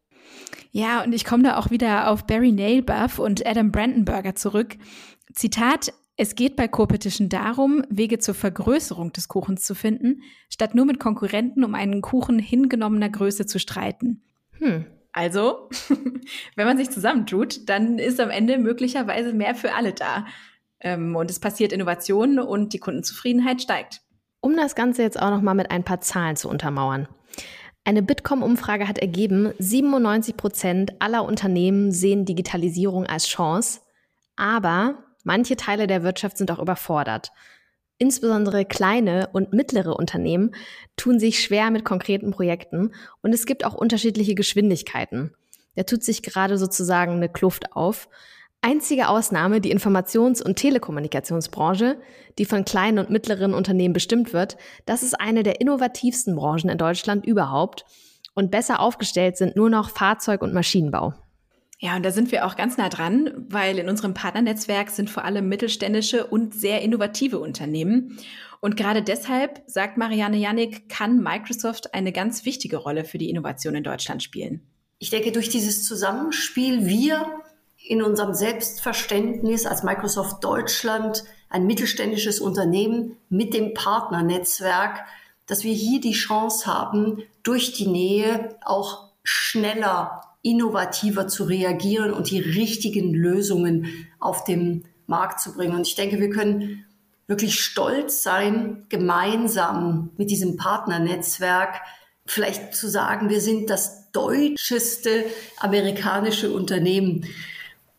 Ja, 0.71 1.03
und 1.03 1.13
ich 1.13 1.23
komme 1.23 1.43
da 1.43 1.57
auch 1.57 1.69
wieder 1.69 2.09
auf 2.09 2.25
Barry 2.25 2.51
Nailbuff 2.51 3.19
und 3.19 3.45
Adam 3.45 3.71
Brandenburger 3.71 4.35
zurück. 4.35 4.75
Zitat, 5.33 5.93
es 6.17 6.33
geht 6.33 6.55
bei 6.55 6.67
Co-Petition 6.67 7.29
darum, 7.29 7.83
Wege 7.89 8.19
zur 8.19 8.33
Vergrößerung 8.33 9.13
des 9.13 9.27
Kuchens 9.27 9.63
zu 9.63 9.75
finden, 9.75 10.23
statt 10.49 10.73
nur 10.73 10.85
mit 10.85 10.99
Konkurrenten 10.99 11.63
um 11.63 11.75
einen 11.75 12.01
Kuchen 12.01 12.39
hingenommener 12.39 13.09
Größe 13.09 13.45
zu 13.45 13.59
streiten. 13.59 14.23
Hm. 14.59 14.85
Also, 15.15 15.69
wenn 16.57 16.67
man 16.67 16.77
sich 16.77 16.91
zusammentut, 16.91 17.69
dann 17.69 17.99
ist 17.99 18.19
am 18.19 18.29
Ende 18.29 18.57
möglicherweise 18.57 19.31
mehr 19.31 19.55
für 19.55 19.73
alle 19.73 19.93
da. 19.93 20.25
Ähm, 20.81 21.15
und 21.15 21.31
es 21.31 21.39
passiert 21.39 21.71
Innovation 21.71 22.37
und 22.37 22.73
die 22.73 22.79
Kundenzufriedenheit 22.79 23.61
steigt. 23.61 24.01
Um 24.41 24.57
das 24.57 24.75
Ganze 24.75 25.03
jetzt 25.03 25.17
auch 25.17 25.29
noch 25.29 25.41
mal 25.41 25.53
mit 25.53 25.71
ein 25.71 25.85
paar 25.85 26.01
Zahlen 26.01 26.35
zu 26.35 26.49
untermauern. 26.49 27.07
Eine 27.85 28.03
Bitkom-Umfrage 28.03 28.89
hat 28.89 28.97
ergeben, 28.97 29.53
97 29.57 30.35
Prozent 30.35 31.01
aller 31.01 31.23
Unternehmen 31.23 31.93
sehen 31.93 32.25
Digitalisierung 32.25 33.05
als 33.05 33.27
Chance, 33.27 33.79
aber 34.35 35.05
manche 35.23 35.55
Teile 35.55 35.87
der 35.87 36.03
Wirtschaft 36.03 36.37
sind 36.37 36.51
auch 36.51 36.59
überfordert. 36.59 37.31
Insbesondere 37.97 38.65
kleine 38.65 39.29
und 39.31 39.53
mittlere 39.53 39.95
Unternehmen 39.95 40.53
tun 40.97 41.17
sich 41.19 41.41
schwer 41.41 41.71
mit 41.71 41.85
konkreten 41.85 42.31
Projekten 42.31 42.93
und 43.21 43.33
es 43.33 43.45
gibt 43.45 43.65
auch 43.65 43.73
unterschiedliche 43.73 44.35
Geschwindigkeiten. 44.35 45.33
Da 45.75 45.83
tut 45.83 46.03
sich 46.03 46.21
gerade 46.21 46.57
sozusagen 46.57 47.13
eine 47.13 47.29
Kluft 47.29 47.73
auf. 47.73 48.09
Einzige 48.61 49.09
Ausnahme 49.09 49.61
die 49.61 49.73
Informations- 49.73 50.41
und 50.41 50.55
Telekommunikationsbranche, 50.55 51.97
die 52.37 52.45
von 52.45 52.65
kleinen 52.65 52.99
und 52.99 53.11
mittleren 53.11 53.53
Unternehmen 53.53 53.93
bestimmt 53.93 54.33
wird. 54.33 54.57
Das 54.85 55.03
ist 55.03 55.13
eine 55.13 55.43
der 55.43 55.61
innovativsten 55.61 56.35
Branchen 56.35 56.69
in 56.69 56.77
Deutschland 56.77 57.25
überhaupt. 57.25 57.85
Und 58.33 58.51
besser 58.51 58.81
aufgestellt 58.81 59.37
sind 59.37 59.55
nur 59.55 59.69
noch 59.69 59.89
Fahrzeug- 59.89 60.41
und 60.41 60.53
Maschinenbau. 60.53 61.13
Ja, 61.79 61.95
und 61.97 62.03
da 62.03 62.11
sind 62.11 62.31
wir 62.31 62.45
auch 62.45 62.55
ganz 62.55 62.77
nah 62.77 62.89
dran, 62.89 63.31
weil 63.49 63.77
in 63.77 63.89
unserem 63.89 64.13
Partnernetzwerk 64.13 64.89
sind 64.89 65.09
vor 65.09 65.25
allem 65.25 65.49
mittelständische 65.49 66.25
und 66.25 66.55
sehr 66.55 66.81
innovative 66.81 67.39
Unternehmen. 67.39 68.17
Und 68.61 68.77
gerade 68.77 69.03
deshalb, 69.03 69.61
sagt 69.67 69.97
Marianne 69.97 70.37
Janik, 70.37 70.87
kann 70.87 71.21
Microsoft 71.21 71.93
eine 71.93 72.11
ganz 72.11 72.45
wichtige 72.45 72.77
Rolle 72.77 73.03
für 73.03 73.17
die 73.17 73.29
Innovation 73.29 73.75
in 73.75 73.83
Deutschland 73.83 74.23
spielen. 74.23 74.61
Ich 74.99 75.09
denke, 75.09 75.31
durch 75.31 75.49
dieses 75.49 75.83
Zusammenspiel, 75.83 76.85
wir 76.85 77.25
in 77.87 78.01
unserem 78.01 78.33
Selbstverständnis 78.33 79.65
als 79.65 79.83
Microsoft 79.83 80.43
Deutschland, 80.43 81.23
ein 81.49 81.67
mittelständisches 81.67 82.39
Unternehmen 82.39 83.17
mit 83.29 83.53
dem 83.53 83.73
Partnernetzwerk, 83.73 85.05
dass 85.45 85.63
wir 85.63 85.73
hier 85.73 86.01
die 86.01 86.13
Chance 86.13 86.65
haben, 86.65 87.21
durch 87.43 87.73
die 87.73 87.87
Nähe 87.87 88.57
auch 88.63 89.11
schneller 89.23 90.21
innovativer 90.45 91.27
zu 91.27 91.43
reagieren 91.45 92.13
und 92.13 92.29
die 92.29 92.39
richtigen 92.39 93.13
Lösungen 93.13 93.87
auf 94.19 94.43
den 94.43 94.85
Markt 95.07 95.39
zu 95.39 95.53
bringen. 95.53 95.75
Und 95.75 95.87
ich 95.87 95.95
denke, 95.95 96.19
wir 96.19 96.29
können 96.29 96.85
wirklich 97.27 97.59
stolz 97.59 98.21
sein, 98.21 98.85
gemeinsam 98.89 100.11
mit 100.17 100.29
diesem 100.29 100.55
Partnernetzwerk 100.55 101.81
vielleicht 102.27 102.75
zu 102.75 102.87
sagen, 102.87 103.29
wir 103.29 103.41
sind 103.41 103.71
das 103.71 104.11
deutscheste 104.11 105.25
amerikanische 105.57 106.51
Unternehmen. 106.51 107.25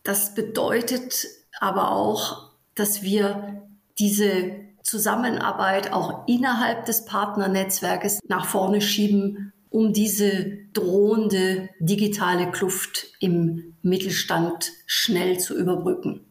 Das 0.04 0.34
bedeutet 0.34 1.26
aber 1.58 1.90
auch, 1.90 2.50
dass 2.76 3.02
wir 3.02 3.62
diese 3.98 4.52
Zusammenarbeit 4.82 5.92
auch 5.92 6.28
innerhalb 6.28 6.84
des 6.86 7.06
Partnernetzwerkes 7.06 8.20
nach 8.28 8.46
vorne 8.46 8.80
schieben 8.80 9.52
um 9.76 9.92
diese 9.92 10.56
drohende 10.72 11.68
digitale 11.80 12.50
Kluft 12.50 13.08
im 13.20 13.76
Mittelstand 13.82 14.72
schnell 14.86 15.38
zu 15.38 15.54
überbrücken. 15.54 16.24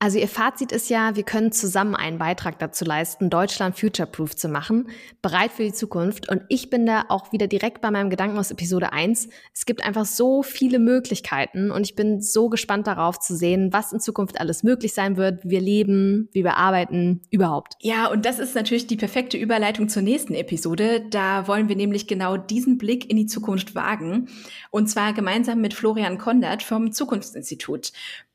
Also 0.00 0.18
Ihr 0.18 0.28
Fazit 0.28 0.70
ist 0.70 0.90
ja, 0.90 1.16
wir 1.16 1.24
können 1.24 1.50
zusammen 1.50 1.96
einen 1.96 2.18
Beitrag 2.18 2.60
dazu 2.60 2.84
leisten, 2.84 3.30
Deutschland 3.30 3.76
future-proof 3.76 4.36
zu 4.36 4.48
machen, 4.48 4.90
bereit 5.22 5.50
für 5.50 5.64
die 5.64 5.72
Zukunft. 5.72 6.28
Und 6.28 6.42
ich 6.48 6.70
bin 6.70 6.86
da 6.86 7.06
auch 7.08 7.32
wieder 7.32 7.48
direkt 7.48 7.80
bei 7.80 7.90
meinem 7.90 8.08
Gedanken 8.08 8.38
aus 8.38 8.52
Episode 8.52 8.92
1. 8.92 9.28
Es 9.52 9.66
gibt 9.66 9.84
einfach 9.84 10.04
so 10.04 10.44
viele 10.44 10.78
Möglichkeiten 10.78 11.72
und 11.72 11.82
ich 11.82 11.96
bin 11.96 12.20
so 12.20 12.48
gespannt 12.48 12.86
darauf 12.86 13.18
zu 13.18 13.34
sehen, 13.34 13.72
was 13.72 13.92
in 13.92 13.98
Zukunft 13.98 14.40
alles 14.40 14.62
möglich 14.62 14.94
sein 14.94 15.16
wird, 15.16 15.42
wie 15.42 15.50
wir 15.50 15.60
leben, 15.60 16.28
wie 16.30 16.44
wir 16.44 16.56
arbeiten, 16.56 17.22
überhaupt. 17.30 17.74
Ja, 17.80 18.06
und 18.06 18.24
das 18.24 18.38
ist 18.38 18.54
natürlich 18.54 18.86
die 18.86 18.96
perfekte 18.96 19.36
Überleitung 19.36 19.88
zur 19.88 20.02
nächsten 20.02 20.34
Episode. 20.34 21.06
Da 21.10 21.48
wollen 21.48 21.68
wir 21.68 21.74
nämlich 21.74 22.06
genau 22.06 22.36
diesen 22.36 22.78
Blick 22.78 23.10
in 23.10 23.16
die 23.16 23.26
Zukunft 23.26 23.74
wagen. 23.74 24.28
Und 24.70 24.88
zwar 24.88 25.12
gemeinsam 25.12 25.60
mit 25.60 25.74
Florian 25.74 26.18
Kondert 26.18 26.62
vom 26.62 26.92
Zukunftsinstitut. 26.92 27.90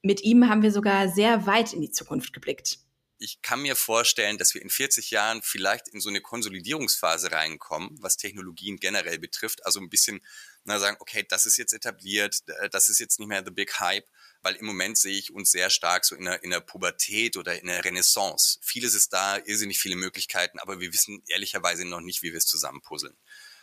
Mit 0.05 0.21
ihm 0.21 0.49
haben 0.49 0.61
wir 0.61 0.71
sogar 0.71 1.07
sehr 1.07 1.45
weit 1.45 1.71
in 1.71 1.79
die 1.79 1.91
Zukunft 1.91 2.33
geblickt. 2.33 2.77
Ich 3.19 3.41
kann 3.41 3.61
mir 3.61 3.77
vorstellen, 3.77 4.37
dass 4.37 4.53
wir 4.53 4.61
in 4.61 4.69
40 4.69 5.11
Jahren 5.11 5.41
vielleicht 5.41 5.87
in 5.87 6.01
so 6.01 6.09
eine 6.09 6.19
Konsolidierungsphase 6.19 7.31
reinkommen, 7.31 7.95
was 8.01 8.17
Technologien 8.17 8.75
generell 8.77 9.17
betrifft. 9.17 9.65
Also 9.65 9.79
ein 9.79 9.89
bisschen 9.89 10.19
na, 10.65 10.77
sagen, 10.77 10.97
okay, 10.99 11.25
das 11.27 11.45
ist 11.45 11.55
jetzt 11.55 11.71
etabliert, 11.71 12.39
das 12.71 12.89
ist 12.89 12.99
jetzt 12.99 13.19
nicht 13.19 13.29
mehr 13.29 13.43
the 13.45 13.51
big 13.51 13.79
hype, 13.79 14.05
weil 14.41 14.55
im 14.55 14.65
Moment 14.65 14.97
sehe 14.97 15.17
ich 15.17 15.33
uns 15.33 15.51
sehr 15.51 15.69
stark 15.69 16.03
so 16.03 16.17
in 16.17 16.25
der, 16.25 16.43
in 16.43 16.49
der 16.49 16.59
Pubertät 16.59 17.37
oder 17.37 17.57
in 17.57 17.67
der 17.67 17.85
Renaissance. 17.85 18.59
Vieles 18.61 18.95
ist 18.95 19.13
da, 19.13 19.37
irrsinnig 19.37 19.79
viele 19.79 19.95
Möglichkeiten, 19.95 20.59
aber 20.59 20.81
wir 20.81 20.91
wissen 20.91 21.23
ehrlicherweise 21.27 21.85
noch 21.85 22.01
nicht, 22.01 22.23
wie 22.23 22.31
wir 22.31 22.39
es 22.39 22.45
zusammenpuzzeln. 22.45 23.15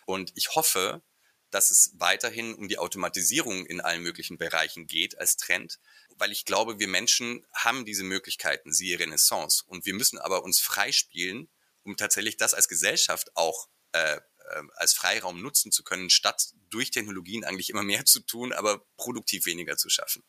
Und 0.06 0.32
ich 0.36 0.54
hoffe, 0.54 1.02
dass 1.50 1.70
es 1.70 1.92
weiterhin 1.94 2.54
um 2.54 2.68
die 2.68 2.78
Automatisierung 2.78 3.66
in 3.66 3.80
allen 3.80 4.02
möglichen 4.02 4.38
Bereichen 4.38 4.86
geht 4.86 5.18
als 5.18 5.36
Trend, 5.36 5.78
weil 6.16 6.32
ich 6.32 6.44
glaube, 6.44 6.78
wir 6.78 6.88
Menschen 6.88 7.46
haben 7.54 7.84
diese 7.84 8.04
Möglichkeiten, 8.04 8.72
siehe 8.72 8.98
Renaissance. 8.98 9.64
Und 9.66 9.86
wir 9.86 9.94
müssen 9.94 10.18
aber 10.18 10.44
uns 10.44 10.60
freispielen, 10.60 11.48
um 11.82 11.96
tatsächlich 11.96 12.36
das 12.36 12.54
als 12.54 12.68
Gesellschaft 12.68 13.30
auch 13.34 13.68
äh, 13.92 14.20
äh, 14.50 14.62
als 14.76 14.92
Freiraum 14.92 15.42
nutzen 15.42 15.72
zu 15.72 15.82
können, 15.82 16.10
statt 16.10 16.50
durch 16.70 16.90
Technologien 16.90 17.44
eigentlich 17.44 17.70
immer 17.70 17.82
mehr 17.82 18.04
zu 18.04 18.20
tun, 18.20 18.52
aber 18.52 18.82
produktiv 18.96 19.46
weniger 19.46 19.76
zu 19.76 19.88
schaffen. 19.88 20.22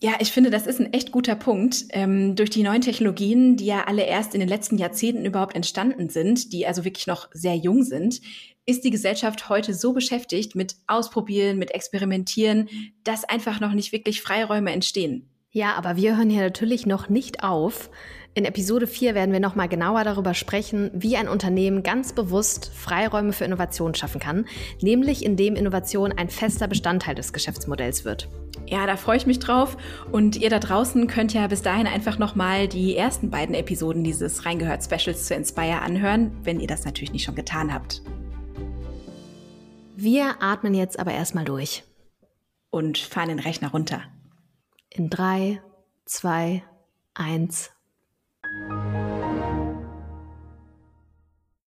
Ja, 0.00 0.16
ich 0.20 0.30
finde, 0.30 0.50
das 0.50 0.66
ist 0.66 0.78
ein 0.78 0.92
echt 0.92 1.10
guter 1.10 1.34
Punkt. 1.34 1.86
Ähm, 1.90 2.36
durch 2.36 2.50
die 2.50 2.62
neuen 2.62 2.82
Technologien, 2.82 3.56
die 3.56 3.66
ja 3.66 3.84
alle 3.84 4.04
erst 4.04 4.32
in 4.34 4.40
den 4.40 4.48
letzten 4.48 4.78
Jahrzehnten 4.78 5.24
überhaupt 5.24 5.56
entstanden 5.56 6.08
sind, 6.08 6.52
die 6.52 6.66
also 6.66 6.84
wirklich 6.84 7.08
noch 7.08 7.28
sehr 7.32 7.56
jung 7.56 7.82
sind, 7.82 8.20
ist 8.68 8.84
die 8.84 8.90
Gesellschaft 8.90 9.48
heute 9.48 9.72
so 9.72 9.94
beschäftigt 9.94 10.54
mit 10.54 10.76
Ausprobieren, 10.86 11.56
mit 11.56 11.70
Experimentieren, 11.70 12.68
dass 13.02 13.24
einfach 13.24 13.60
noch 13.60 13.72
nicht 13.72 13.92
wirklich 13.92 14.20
Freiräume 14.20 14.70
entstehen. 14.72 15.26
Ja, 15.50 15.72
aber 15.76 15.96
wir 15.96 16.18
hören 16.18 16.28
hier 16.28 16.42
natürlich 16.42 16.84
noch 16.84 17.08
nicht 17.08 17.42
auf. 17.42 17.88
In 18.34 18.44
Episode 18.44 18.86
4 18.86 19.14
werden 19.14 19.32
wir 19.32 19.40
nochmal 19.40 19.70
genauer 19.70 20.04
darüber 20.04 20.34
sprechen, 20.34 20.90
wie 20.92 21.16
ein 21.16 21.28
Unternehmen 21.28 21.82
ganz 21.82 22.12
bewusst 22.12 22.70
Freiräume 22.74 23.32
für 23.32 23.46
Innovation 23.46 23.94
schaffen 23.94 24.20
kann, 24.20 24.44
nämlich 24.82 25.24
indem 25.24 25.56
Innovation 25.56 26.12
ein 26.12 26.28
fester 26.28 26.68
Bestandteil 26.68 27.14
des 27.14 27.32
Geschäftsmodells 27.32 28.04
wird. 28.04 28.28
Ja, 28.66 28.86
da 28.86 28.98
freue 28.98 29.16
ich 29.16 29.24
mich 29.26 29.38
drauf. 29.38 29.78
Und 30.12 30.36
ihr 30.36 30.50
da 30.50 30.58
draußen 30.58 31.06
könnt 31.06 31.32
ja 31.32 31.46
bis 31.46 31.62
dahin 31.62 31.86
einfach 31.86 32.18
nochmal 32.18 32.68
die 32.68 32.94
ersten 32.96 33.30
beiden 33.30 33.54
Episoden 33.54 34.04
dieses 34.04 34.44
Reingehört 34.44 34.84
Specials 34.84 35.24
zu 35.24 35.34
Inspire 35.34 35.80
anhören, 35.80 36.32
wenn 36.42 36.60
ihr 36.60 36.66
das 36.66 36.84
natürlich 36.84 37.12
nicht 37.12 37.24
schon 37.24 37.34
getan 37.34 37.72
habt. 37.72 38.02
Wir 40.00 40.40
atmen 40.40 40.74
jetzt 40.74 40.96
aber 40.96 41.10
erstmal 41.10 41.44
durch. 41.44 41.82
Und 42.70 42.98
fahren 42.98 43.30
den 43.30 43.40
Rechner 43.40 43.72
runter. 43.72 44.04
In 44.90 45.10
drei, 45.10 45.60
zwei, 46.04 46.62
eins. 47.14 47.72